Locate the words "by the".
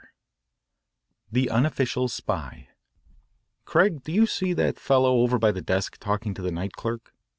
5.37-5.61